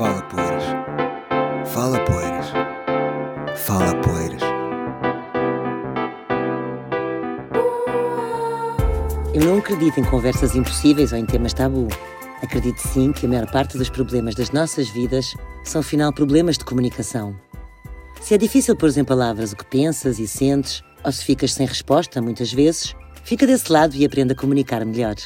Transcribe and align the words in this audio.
Fala 0.00 0.22
Poeiras. 0.22 0.64
Fala 1.66 2.04
Poeiras. 2.06 2.46
Fala 3.54 3.94
Poeiras. 4.00 4.40
Eu 9.34 9.44
não 9.44 9.58
acredito 9.58 10.00
em 10.00 10.04
conversas 10.04 10.56
impossíveis 10.56 11.12
ou 11.12 11.18
em 11.18 11.26
temas 11.26 11.52
tabu. 11.52 11.86
Acredito 12.42 12.78
sim 12.78 13.12
que 13.12 13.26
a 13.26 13.28
maior 13.28 13.46
parte 13.50 13.76
dos 13.76 13.90
problemas 13.90 14.34
das 14.34 14.50
nossas 14.52 14.88
vidas 14.88 15.34
são, 15.64 15.82
afinal, 15.82 16.14
problemas 16.14 16.56
de 16.56 16.64
comunicação. 16.64 17.36
Se 18.22 18.32
é 18.32 18.38
difícil 18.38 18.74
pôr 18.74 18.96
em 18.96 19.04
palavras 19.04 19.52
o 19.52 19.56
que 19.56 19.66
pensas 19.66 20.18
e 20.18 20.26
sentes, 20.26 20.82
ou 21.04 21.12
se 21.12 21.22
ficas 21.22 21.52
sem 21.52 21.66
resposta, 21.66 22.22
muitas 22.22 22.50
vezes, 22.50 22.96
fica 23.22 23.46
desse 23.46 23.70
lado 23.70 23.94
e 23.94 24.06
aprenda 24.06 24.32
a 24.32 24.36
comunicar 24.36 24.82
melhor. 24.82 25.16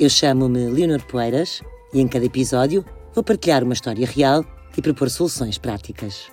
Eu 0.00 0.08
chamo-me 0.08 0.64
Leonor 0.70 1.04
Poeiras 1.04 1.62
e 1.92 2.00
em 2.00 2.08
cada 2.08 2.24
episódio 2.24 2.82
vou 3.14 3.24
partilhar 3.24 3.64
uma 3.64 3.72
história 3.72 4.06
real 4.06 4.44
e 4.76 4.82
propor 4.82 5.10
soluções 5.10 5.58
práticas. 5.58 6.30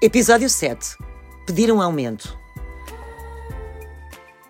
Episódio 0.00 0.48
7 0.48 0.96
Pedir 1.46 1.72
um 1.72 1.80
aumento. 1.80 2.36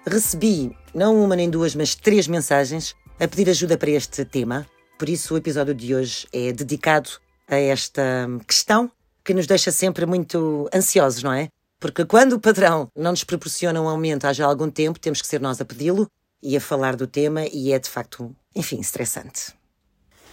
Recebi 0.07 0.77
não 0.95 1.23
uma 1.23 1.35
nem 1.35 1.49
duas, 1.49 1.75
mas 1.75 1.95
três 1.95 2.29
mensagens 2.29 2.95
a 3.19 3.27
pedir 3.27 3.49
ajuda 3.49 3.79
para 3.79 3.91
este 3.91 4.25
tema. 4.25 4.67
Por 4.99 5.09
isso, 5.09 5.35
o 5.35 5.37
episódio 5.37 5.75
de 5.75 5.95
hoje 5.95 6.27
é 6.33 6.53
dedicado 6.53 7.11
a 7.49 7.57
esta 7.57 8.29
questão 8.47 8.91
que 9.25 9.33
nos 9.33 9.47
deixa 9.47 9.71
sempre 9.71 10.05
muito 10.05 10.69
ansiosos, 10.75 11.23
não 11.23 11.33
é? 11.33 11.49
Porque 11.81 12.05
quando 12.05 12.35
o 12.35 12.41
padrão 12.41 12.89
não 12.97 13.13
nos 13.13 13.25
proporciona 13.25 13.81
um 13.81 13.89
aumento 13.89 14.27
há 14.27 14.33
já 14.33 14.47
algum 14.47 14.71
tempo, 14.71 15.01
temos 15.01 15.23
que 15.23 15.27
ser 15.27 15.41
nós 15.41 15.61
a 15.61 15.65
pedi-lo 15.65 16.09
e 16.43 16.57
a 16.57 16.61
falar 16.61 16.97
do 16.97 17.07
tema, 17.07 17.47
e 17.53 17.73
é 17.73 17.79
de 17.79 17.89
facto, 17.89 18.35
enfim, 18.55 18.81
estressante. 18.81 19.55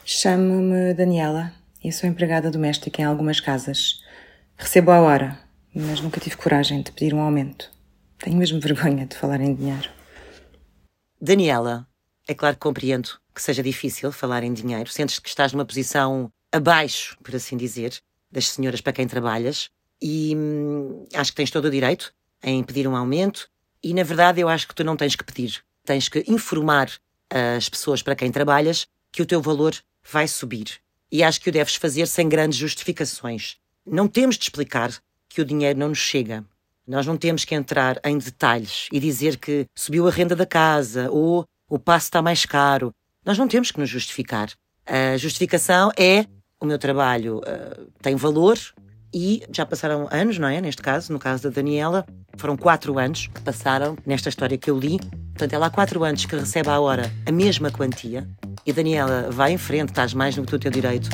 Chamo-me 0.03 0.93
Daniela 0.93 1.53
e 1.83 1.91
sou 1.91 2.09
empregada 2.09 2.49
doméstica 2.49 3.01
em 3.01 3.05
algumas 3.05 3.39
casas. 3.39 4.01
Recebo 4.57 4.91
à 4.91 4.99
hora, 4.99 5.39
mas 5.73 6.01
nunca 6.01 6.19
tive 6.19 6.35
coragem 6.35 6.81
de 6.81 6.91
pedir 6.91 7.13
um 7.13 7.21
aumento. 7.21 7.71
Tenho 8.17 8.37
mesmo 8.37 8.59
vergonha 8.61 9.05
de 9.05 9.15
falar 9.15 9.39
em 9.39 9.53
dinheiro. 9.53 9.89
Daniela, 11.21 11.87
é 12.27 12.33
claro 12.33 12.55
que 12.55 12.61
compreendo 12.61 13.09
que 13.33 13.41
seja 13.41 13.61
difícil 13.61 14.11
falar 14.11 14.43
em 14.43 14.53
dinheiro. 14.53 14.89
Sentes 14.89 15.19
que 15.19 15.29
estás 15.29 15.53
numa 15.53 15.65
posição 15.65 16.31
abaixo, 16.51 17.17
por 17.23 17.35
assim 17.35 17.55
dizer, 17.55 17.99
das 18.31 18.49
senhoras 18.49 18.81
para 18.81 18.93
quem 18.93 19.07
trabalhas 19.07 19.69
e 20.01 20.33
hum, 20.35 21.05
acho 21.13 21.31
que 21.31 21.37
tens 21.37 21.51
todo 21.51 21.65
o 21.65 21.71
direito 21.71 22.13
em 22.41 22.63
pedir 22.63 22.87
um 22.87 22.95
aumento 22.95 23.49
e, 23.83 23.93
na 23.93 24.03
verdade, 24.03 24.41
eu 24.41 24.49
acho 24.49 24.67
que 24.67 24.75
tu 24.75 24.83
não 24.83 24.97
tens 24.97 25.15
que 25.15 25.23
pedir. 25.23 25.63
Tens 25.85 26.09
que 26.09 26.23
informar 26.27 26.91
as 27.29 27.69
pessoas 27.69 28.01
para 28.01 28.15
quem 28.15 28.31
trabalhas 28.31 28.87
que 29.11 29.21
o 29.21 29.25
teu 29.25 29.41
valor 29.41 29.75
vai 30.11 30.27
subir. 30.27 30.79
E 31.11 31.23
acho 31.23 31.41
que 31.41 31.49
o 31.49 31.51
deves 31.51 31.75
fazer 31.75 32.07
sem 32.07 32.29
grandes 32.29 32.57
justificações. 32.57 33.57
Não 33.85 34.07
temos 34.07 34.37
de 34.37 34.43
explicar 34.43 34.91
que 35.27 35.41
o 35.41 35.45
dinheiro 35.45 35.79
não 35.79 35.89
nos 35.89 35.97
chega. 35.97 36.43
Nós 36.87 37.05
não 37.05 37.17
temos 37.17 37.45
que 37.45 37.53
entrar 37.53 37.99
em 38.03 38.17
detalhes 38.17 38.87
e 38.91 38.99
dizer 38.99 39.37
que 39.37 39.65
subiu 39.75 40.07
a 40.07 40.11
renda 40.11 40.35
da 40.35 40.45
casa 40.45 41.09
ou 41.11 41.45
o 41.69 41.77
passo 41.77 42.05
está 42.05 42.21
mais 42.21 42.45
caro. 42.45 42.93
Nós 43.23 43.37
não 43.37 43.47
temos 43.47 43.71
que 43.71 43.79
nos 43.79 43.89
justificar. 43.89 44.49
A 44.85 45.15
justificação 45.17 45.91
é 45.95 46.25
o 46.59 46.65
meu 46.65 46.79
trabalho 46.79 47.37
uh, 47.37 47.91
tem 48.01 48.15
valor 48.15 48.57
e 49.13 49.43
já 49.51 49.65
passaram 49.65 50.07
anos, 50.11 50.37
não 50.37 50.47
é? 50.47 50.59
Neste 50.59 50.81
caso, 50.81 51.13
no 51.13 51.19
caso 51.19 51.43
da 51.43 51.49
Daniela, 51.49 52.05
foram 52.37 52.57
quatro 52.57 52.97
anos 52.97 53.27
que 53.27 53.41
passaram 53.41 53.97
nesta 54.05 54.29
história 54.29 54.57
que 54.57 54.69
eu 54.69 54.77
li. 54.77 54.99
Portanto, 55.39 55.53
ela 55.53 55.67
há 55.67 55.69
quatro 55.69 56.03
anos 56.03 56.25
que 56.25 56.35
recebe 56.35 56.67
à 56.67 56.81
hora 56.81 57.09
a 57.25 57.31
mesma 57.31 57.71
quantia 57.71 58.27
e 58.65 58.73
Daniela 58.73 59.29
vai 59.31 59.53
em 59.53 59.57
frente, 59.57 59.87
estás 59.87 60.13
mais 60.13 60.35
no 60.35 60.45
teu 60.45 60.59
direito. 60.69 61.09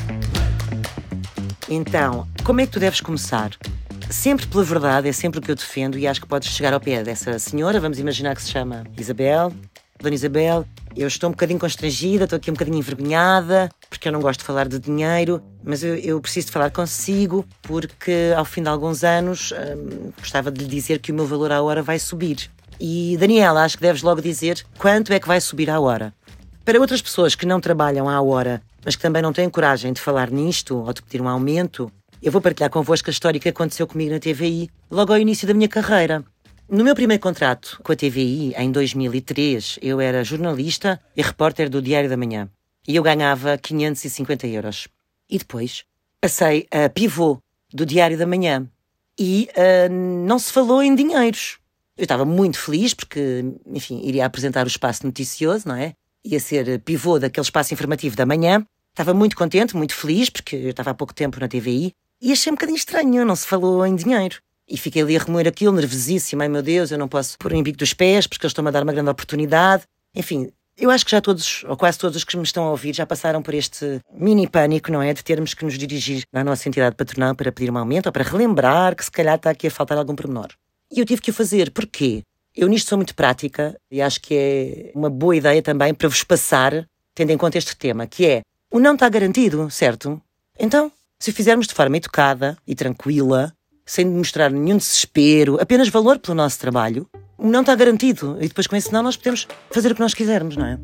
Então, 1.69 2.27
como 2.43 2.59
é 2.59 2.65
que 2.65 2.71
tu 2.71 2.79
deves 2.79 2.99
começar? 3.01 3.51
Sempre 4.09 4.47
pela 4.47 4.63
verdade, 4.63 5.07
é 5.07 5.11
sempre 5.11 5.37
o 5.37 5.41
que 5.43 5.51
eu 5.51 5.55
defendo 5.55 5.95
e 5.99 6.07
acho 6.07 6.21
que 6.21 6.25
podes 6.25 6.49
chegar 6.49 6.73
ao 6.73 6.79
pé 6.79 7.03
dessa 7.03 7.37
senhora, 7.37 7.79
vamos 7.79 7.99
imaginar 7.99 8.33
que 8.35 8.41
se 8.41 8.49
chama 8.49 8.83
Isabel, 8.97 9.53
Dona 10.01 10.15
Isabel, 10.15 10.65
eu 10.95 11.07
estou 11.07 11.29
um 11.29 11.31
bocadinho 11.31 11.59
constrangida, 11.59 12.23
estou 12.23 12.37
aqui 12.37 12.49
um 12.49 12.53
bocadinho 12.55 12.79
envergonhada, 12.79 13.69
porque 13.91 14.07
eu 14.07 14.11
não 14.11 14.21
gosto 14.21 14.39
de 14.39 14.45
falar 14.45 14.67
de 14.67 14.79
dinheiro, 14.79 15.39
mas 15.63 15.83
eu, 15.83 15.95
eu 15.97 16.19
preciso 16.19 16.47
de 16.47 16.53
falar 16.53 16.71
consigo, 16.71 17.45
porque 17.61 18.33
ao 18.35 18.43
fim 18.43 18.63
de 18.63 18.69
alguns 18.69 19.03
anos 19.03 19.51
hum, 19.51 20.11
gostava 20.17 20.49
de 20.49 20.63
lhe 20.63 20.67
dizer 20.67 20.97
que 20.97 21.11
o 21.11 21.15
meu 21.15 21.27
valor 21.27 21.51
à 21.51 21.61
hora 21.61 21.83
vai 21.83 21.99
subir. 21.99 22.49
E 22.79 23.15
Daniela, 23.17 23.63
acho 23.63 23.77
que 23.77 23.83
deves 23.83 24.01
logo 24.01 24.21
dizer 24.21 24.65
quanto 24.77 25.13
é 25.13 25.19
que 25.19 25.27
vai 25.27 25.39
subir 25.39 25.69
à 25.69 25.79
hora. 25.79 26.13
Para 26.63 26.79
outras 26.79 27.01
pessoas 27.01 27.35
que 27.35 27.45
não 27.45 27.61
trabalham 27.61 28.09
à 28.09 28.21
hora, 28.21 28.61
mas 28.83 28.95
que 28.95 29.01
também 29.01 29.21
não 29.21 29.31
têm 29.31 29.49
coragem 29.49 29.93
de 29.93 30.01
falar 30.01 30.31
nisto 30.31 30.77
ou 30.77 30.91
de 30.91 31.01
pedir 31.01 31.21
um 31.21 31.27
aumento, 31.29 31.91
eu 32.21 32.31
vou 32.31 32.41
partilhar 32.41 32.69
convosco 32.69 33.09
a 33.09 33.11
história 33.11 33.39
que 33.39 33.49
aconteceu 33.49 33.85
comigo 33.85 34.11
na 34.11 34.19
TVI 34.19 34.69
logo 34.89 35.13
ao 35.13 35.19
início 35.19 35.47
da 35.47 35.53
minha 35.53 35.67
carreira. 35.67 36.23
No 36.67 36.83
meu 36.83 36.95
primeiro 36.95 37.21
contrato 37.21 37.79
com 37.83 37.91
a 37.91 37.95
TVI, 37.95 38.55
em 38.57 38.71
2003, 38.71 39.77
eu 39.81 40.01
era 40.01 40.23
jornalista 40.23 40.99
e 41.15 41.21
repórter 41.21 41.69
do 41.69 41.81
Diário 41.81 42.09
da 42.09 42.17
Manhã. 42.17 42.49
E 42.87 42.95
eu 42.95 43.03
ganhava 43.03 43.57
550 43.57 44.47
euros. 44.47 44.87
E 45.29 45.37
depois 45.37 45.83
passei 46.19 46.67
a 46.71 46.89
pivô 46.89 47.37
do 47.71 47.85
Diário 47.85 48.17
da 48.17 48.25
Manhã. 48.25 48.67
E 49.19 49.47
uh, 49.51 49.93
não 50.25 50.39
se 50.39 50.51
falou 50.51 50.81
em 50.81 50.95
dinheiros. 50.95 51.59
Eu 51.97 52.03
estava 52.03 52.25
muito 52.25 52.59
feliz 52.59 52.93
porque, 52.93 53.45
enfim, 53.67 54.01
iria 54.03 54.25
apresentar 54.25 54.65
o 54.65 54.67
espaço 54.67 55.05
noticioso, 55.05 55.67
não 55.67 55.75
é? 55.75 55.93
Ia 56.25 56.39
ser 56.39 56.79
pivô 56.81 57.17
daquele 57.17 57.45
espaço 57.45 57.73
informativo 57.73 58.15
da 58.15 58.25
manhã. 58.25 58.65
Estava 58.91 59.13
muito 59.13 59.35
contente, 59.35 59.75
muito 59.75 59.93
feliz, 59.93 60.29
porque 60.29 60.55
eu 60.55 60.69
estava 60.71 60.91
há 60.91 60.93
pouco 60.93 61.13
tempo 61.13 61.39
na 61.39 61.47
TVI. 61.47 61.93
E 62.21 62.31
achei 62.31 62.51
um 62.51 62.55
bocadinho 62.55 62.77
estranho, 62.77 63.25
não 63.25 63.35
se 63.35 63.47
falou 63.47 63.85
em 63.85 63.95
dinheiro. 63.95 64.37
E 64.67 64.77
fiquei 64.77 65.01
ali 65.01 65.15
a 65.15 65.19
remoer 65.19 65.47
aquilo, 65.47 65.71
nervosíssima. 65.73 66.43
Ai 66.43 66.49
meu 66.49 66.61
Deus, 66.61 66.91
eu 66.91 66.97
não 66.97 67.07
posso 67.07 67.37
pôr 67.37 67.53
o 67.53 67.55
embigo 67.55 67.77
dos 67.77 67.93
pés 67.93 68.27
porque 68.27 68.45
eles 68.45 68.51
estão-me 68.51 68.69
a 68.69 68.71
dar 68.71 68.83
uma 68.83 68.93
grande 68.93 69.09
oportunidade. 69.09 69.83
Enfim, 70.13 70.49
eu 70.77 70.89
acho 70.89 71.05
que 71.05 71.11
já 71.11 71.21
todos, 71.21 71.63
ou 71.67 71.77
quase 71.77 71.97
todos 71.97 72.17
os 72.17 72.23
que 72.23 72.35
me 72.35 72.43
estão 72.43 72.65
a 72.65 72.71
ouvir, 72.71 72.93
já 72.93 73.05
passaram 73.05 73.41
por 73.41 73.53
este 73.53 74.01
mini 74.11 74.47
pânico, 74.47 74.91
não 74.91 75.01
é? 75.01 75.13
De 75.13 75.23
termos 75.23 75.53
que 75.53 75.63
nos 75.63 75.77
dirigir 75.77 76.23
à 76.33 76.43
nossa 76.43 76.67
entidade 76.67 76.95
patronal 76.95 77.35
para 77.35 77.51
pedir 77.51 77.71
um 77.71 77.77
aumento 77.77 78.07
ou 78.07 78.11
para 78.11 78.23
relembrar 78.23 78.95
que 78.95 79.05
se 79.05 79.11
calhar 79.11 79.35
está 79.35 79.51
aqui 79.51 79.67
a 79.67 79.71
faltar 79.71 79.97
algum 79.97 80.15
pormenor. 80.15 80.49
E 80.91 80.99
eu 80.99 81.05
tive 81.05 81.21
que 81.21 81.31
o 81.31 81.33
fazer. 81.33 81.71
Porquê? 81.71 82.23
Eu 82.55 82.67
nisto 82.67 82.89
sou 82.89 82.97
muito 82.97 83.15
prática 83.15 83.79
e 83.91 84.01
acho 84.01 84.21
que 84.21 84.33
é 84.33 84.91
uma 84.95 85.09
boa 85.09 85.35
ideia 85.35 85.61
também 85.61 85.93
para 85.93 86.07
vos 86.07 86.23
passar, 86.23 86.87
tendo 87.13 87.31
em 87.31 87.37
conta 87.37 87.57
este 87.57 87.75
tema, 87.75 88.07
que 88.07 88.25
é 88.25 88.41
o 88.71 88.79
não 88.79 88.93
está 88.93 89.09
garantido, 89.09 89.69
certo? 89.69 90.21
Então, 90.57 90.91
se 91.19 91.31
o 91.31 91.33
fizermos 91.33 91.67
de 91.67 91.73
forma 91.73 91.97
educada 91.97 92.57
e 92.65 92.73
tranquila, 92.73 93.53
sem 93.85 94.05
demonstrar 94.09 94.51
nenhum 94.51 94.77
desespero, 94.77 95.59
apenas 95.59 95.89
valor 95.89 96.19
pelo 96.19 96.35
nosso 96.35 96.59
trabalho, 96.59 97.07
não 97.37 97.61
está 97.61 97.75
garantido. 97.75 98.37
E 98.39 98.47
depois 98.47 98.67
com 98.67 98.75
isso 98.75 98.91
não 98.93 99.03
nós 99.03 99.17
podemos 99.17 99.47
fazer 99.69 99.91
o 99.91 99.95
que 99.95 100.01
nós 100.01 100.13
quisermos, 100.13 100.55
não 100.55 100.65
é? 100.65 100.79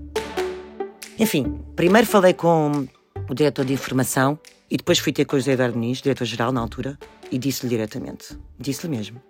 Enfim, 1.17 1.59
primeiro 1.75 2.07
falei 2.07 2.33
com 2.33 2.87
o 3.29 3.33
diretor 3.33 3.63
de 3.63 3.73
informação 3.73 4.37
e 4.69 4.77
depois 4.77 4.99
fui 4.99 5.13
ter 5.13 5.25
com 5.25 5.35
o 5.35 5.39
José 5.39 5.53
Eduardo 5.53 5.77
Nis, 5.77 6.01
diretor-geral 6.01 6.51
na 6.51 6.61
altura, 6.61 6.97
e 7.31 7.37
disse-lhe 7.37 7.69
diretamente. 7.69 8.37
Disse-lhe 8.59 8.89
mesmo. 8.89 9.21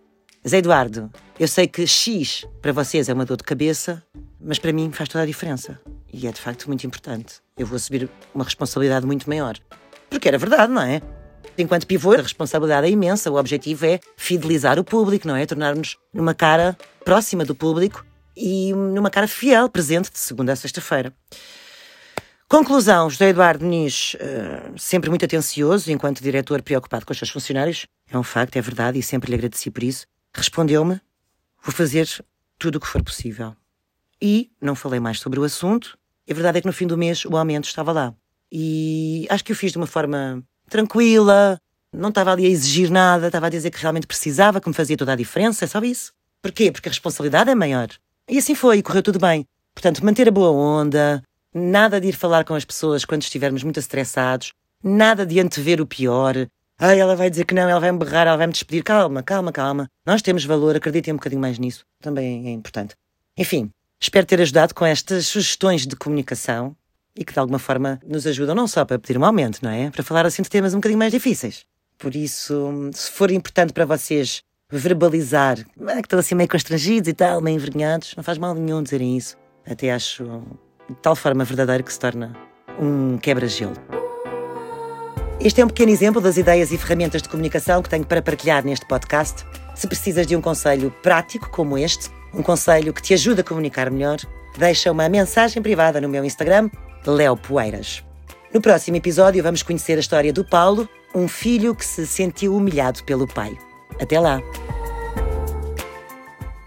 Zé 0.48 0.58
Eduardo, 0.58 1.12
eu 1.40 1.48
sei 1.48 1.68
que 1.68 1.86
X 1.86 2.48
para 2.64 2.72
vocês 2.72 3.08
é 3.08 3.14
uma 3.14 3.26
dor 3.26 3.38
de 3.38 3.44
cabeça, 3.44 4.04
mas 4.40 4.58
para 4.58 4.74
mim 4.74 4.92
faz 4.92 5.08
toda 5.08 5.24
a 5.24 5.28
diferença. 5.28 5.80
E 6.12 6.26
é 6.26 6.32
de 6.32 6.42
facto 6.42 6.66
muito 6.66 6.86
importante. 6.86 7.36
Eu 7.56 7.68
vou 7.68 7.76
assumir 7.76 8.10
uma 8.34 8.44
responsabilidade 8.44 9.06
muito 9.06 9.30
maior. 9.30 9.56
Porque 10.10 10.28
era 10.28 10.40
verdade, 10.40 10.74
não 10.74 10.82
é? 10.82 11.00
Enquanto 11.56 11.86
pivô, 11.86 12.14
a 12.14 12.24
responsabilidade 12.24 12.88
é 12.88 12.90
imensa. 12.90 13.30
O 13.30 13.36
objetivo 13.36 13.86
é 13.86 14.00
fidelizar 14.18 14.80
o 14.80 14.84
público, 14.84 15.28
não 15.28 15.36
é? 15.36 15.46
Tornar-nos 15.46 15.96
numa 16.12 16.34
cara 16.34 16.76
próxima 17.06 17.46
do 17.46 17.54
público 17.54 18.04
e 18.36 18.74
numa 18.74 19.12
cara 19.12 19.28
fiel, 19.28 19.70
presente 19.70 20.12
de 20.12 20.18
segunda 20.18 20.54
a 20.54 20.56
sexta-feira. 20.56 21.14
Conclusão, 22.50 23.12
José 23.12 23.30
Eduardo 23.30 23.64
Nis, 23.64 24.16
uh, 24.16 24.74
sempre 24.76 25.10
muito 25.12 25.24
atencioso, 25.24 25.92
enquanto 25.92 26.22
diretor 26.22 26.64
preocupado 26.64 27.06
com 27.06 27.14
os 27.14 27.18
seus 27.18 27.30
funcionários, 27.30 27.86
é 28.12 28.18
um 28.18 28.24
facto, 28.24 28.58
é 28.58 28.62
verdade, 28.62 28.98
e 28.98 29.04
sempre 29.04 29.30
lhe 29.30 29.36
agradeci 29.36 29.70
por 29.72 29.84
isso, 29.84 30.06
respondeu-me, 30.34 31.02
vou 31.64 31.74
fazer 31.74 32.08
tudo 32.58 32.76
o 32.78 32.80
que 32.80 32.88
for 32.88 33.04
possível. 33.04 33.56
E 34.22 34.52
não 34.62 34.76
falei 34.76 35.00
mais 35.00 35.20
sobre 35.20 35.40
o 35.40 35.44
assunto, 35.44 35.98
a 36.30 36.34
verdade 36.34 36.60
é 36.60 36.62
que 36.62 36.68
no 36.68 36.74
fim 36.74 36.88
do 36.88 36.98
mês 36.98 37.26
o 37.26 37.36
aumento 37.36 37.66
estava 37.66 37.92
lá. 37.92 38.14
E 38.52 39.26
acho 39.30 39.44
que 39.44 39.52
o 39.52 39.56
fiz 39.56 39.72
de 39.72 39.78
uma 39.78 39.88
forma 39.88 40.44
tranquila, 40.70 41.60
não 41.94 42.10
estava 42.10 42.32
ali 42.32 42.46
a 42.46 42.50
exigir 42.50 42.90
nada, 42.90 43.28
estava 43.28 43.48
a 43.48 43.50
dizer 43.50 43.70
que 43.70 43.80
realmente 43.80 44.08
precisava, 44.08 44.62
que 44.62 44.70
me 44.70 44.76
fazia 44.76 44.96
toda 44.96 45.14
a 45.14 45.16
diferença, 45.16 45.66
é 45.66 45.68
só 45.68 45.80
isso. 45.82 46.14
Porquê? 46.42 46.72
Porque 46.72 46.88
a 46.88 46.92
responsabilidade 46.92 47.50
é 47.50 47.56
maior. 47.56 47.90
E 48.30 48.38
assim 48.38 48.56
foi, 48.56 48.78
e 48.78 48.84
correu 48.84 49.04
tudo 49.04 49.20
bem. 49.20 49.46
Portanto, 49.74 50.04
manter 50.04 50.28
a 50.28 50.32
boa 50.32 50.52
onda, 50.52 51.22
nada 51.54 52.00
de 52.00 52.08
ir 52.08 52.14
falar 52.14 52.46
com 52.46 52.56
as 52.56 52.66
pessoas 52.66 53.04
quando 53.06 53.24
estivermos 53.24 53.64
muito 53.64 53.80
estressados, 53.80 54.54
nada 54.84 55.26
de 55.26 55.40
antever 55.40 55.82
o 55.82 55.86
pior. 55.86 56.48
Ai, 56.84 57.00
ela 57.00 57.16
vai 57.16 57.30
dizer 57.30 57.46
que 57.46 57.54
não, 57.54 57.70
ela 57.70 57.80
vai 57.80 57.92
me 57.92 58.00
berrar, 58.00 58.26
ela 58.26 58.36
vai 58.38 58.48
me 58.48 58.54
despedir. 58.54 58.82
Calma, 58.82 59.22
calma, 59.22 59.52
calma. 59.52 59.88
Nós 60.04 60.24
temos 60.24 60.44
valor, 60.44 60.76
acreditem 60.76 61.14
um 61.14 61.18
bocadinho 61.18 61.40
mais 61.40 61.60
nisso. 61.60 61.86
Também 62.02 62.48
é 62.48 62.52
importante. 62.52 62.96
Enfim, 63.38 63.70
espero 64.02 64.26
ter 64.26 64.42
ajudado 64.42 64.74
com 64.74 64.84
estas 64.84 65.28
sugestões 65.28 65.86
de 65.86 65.96
comunicação 65.96 66.76
e 67.16 67.24
que 67.24 67.34
de 67.34 67.38
alguma 67.38 67.60
forma 67.60 68.00
nos 68.04 68.26
ajudam 68.26 68.56
não 68.56 68.68
só 68.68 68.84
para 68.84 68.98
pedir 68.98 69.16
um 69.16 69.24
aumento, 69.24 69.60
não 69.62 69.70
é? 69.70 69.92
Para 69.92 70.02
falar 70.02 70.26
assim 70.26 70.42
de 70.42 70.50
temas 70.50 70.74
um 70.74 70.78
bocadinho 70.78 70.98
mais 70.98 71.12
difíceis. 71.12 71.66
Por 72.00 72.16
isso, 72.16 72.72
se 72.94 73.12
for 73.12 73.30
importante 73.30 73.74
para 73.74 73.86
vocês 73.86 74.42
verbalizar, 74.68 75.60
ah, 75.86 75.96
que 75.98 76.08
estão 76.08 76.18
assim 76.18 76.34
meio 76.34 76.50
constrangidos 76.50 77.08
e 77.08 77.14
tal, 77.14 77.42
meio 77.42 77.58
envergonhados, 77.58 78.16
não 78.18 78.24
faz 78.24 78.40
mal 78.40 78.56
nenhum 78.56 78.82
dizerem 78.82 79.16
isso. 79.16 79.38
Até 79.70 79.92
acho 79.92 80.24
de 80.90 80.96
tal 80.96 81.16
forma 81.16 81.44
verdadeiro 81.44 81.84
que 81.84 81.94
se 81.94 82.00
torna 82.00 82.36
um 82.80 83.20
quebra-gelo. 83.20 83.76
Este 85.44 85.60
é 85.60 85.66
um 85.66 85.68
pequeno 85.68 85.92
exemplo 85.92 86.22
das 86.22 86.38
ideias 86.38 86.72
e 86.72 86.78
ferramentas 86.78 87.20
de 87.20 87.28
comunicação 87.28 87.82
que 87.82 87.90
tenho 87.90 88.06
para 88.06 88.22
partilhar 88.22 88.64
neste 88.64 88.86
podcast. 88.86 89.44
Se 89.74 89.88
precisas 89.88 90.28
de 90.28 90.36
um 90.36 90.42
conselho 90.42 90.94
prático 91.02 91.50
como 91.50 91.80
este, 91.80 92.12
um 92.32 92.44
conselho 92.44 92.94
que 92.94 93.02
te 93.02 93.16
ajuda 93.16 93.42
a 93.42 93.44
comunicar 93.44 93.90
melhor, 93.90 94.20
deixa 94.56 94.92
uma 94.92 95.10
mensagem 95.10 95.60
privada 95.60 96.00
no 96.00 96.08
meu 96.08 96.24
Instagram, 96.24 96.70
Léo 97.08 97.36
Poeiras. 97.36 98.04
No 98.54 98.62
próximo 98.62 98.98
episódio 98.98 99.42
vamos 99.42 99.64
conhecer 99.64 99.98
a 99.98 100.02
história 100.02 100.32
do 100.32 100.46
Paulo, 100.46 100.88
um 101.16 101.28
filho 101.28 101.74
que 101.74 101.88
se 101.88 102.06
sentiu 102.06 102.56
humilhado 102.56 103.04
pelo 103.04 103.26
pai. 103.26 103.58
Até 104.00 104.20
lá! 104.20 104.40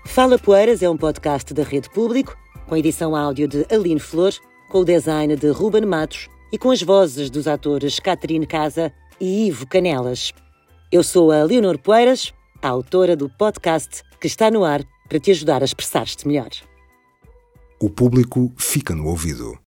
Fala 0.05 0.37
Poeiras 0.37 0.83
é 0.83 0.91
um 0.91 0.97
podcast 0.97 1.55
da 1.55 1.63
Rede 1.63 1.89
Público, 1.91 2.37
com 2.67 2.77
edição 2.77 3.15
áudio 3.15 3.47
de 3.47 3.65
Aline 3.71 4.01
Flor, 4.01 4.33
com 4.69 4.81
o 4.81 4.85
design 4.85 5.37
de 5.37 5.49
Ruben 5.51 5.87
Matos 5.87 6.29
e 6.55 6.59
com 6.59 6.71
as 6.71 6.81
vozes 6.81 7.31
dos 7.31 7.49
atores 7.49 7.99
Caterine 7.99 8.47
Casa 8.47 8.93
e 9.21 9.49
Ivo 9.49 9.67
Canelas. 9.67 10.33
Eu 10.93 11.03
sou 11.03 11.33
a 11.33 11.43
Leonor 11.43 11.77
Poeiras, 11.81 12.33
a 12.63 12.69
autora 12.69 13.17
do 13.17 13.29
podcast 13.29 14.05
que 14.21 14.29
está 14.29 14.53
no 14.53 14.65
ar 14.65 14.85
para 15.09 15.19
te 15.19 15.33
ajudar 15.33 15.63
a 15.63 15.65
expressar-te 15.65 16.29
melhor. 16.29 16.51
O 17.83 17.91
público 17.91 18.53
fica 18.57 18.95
no 18.95 19.09
ouvido. 19.09 19.59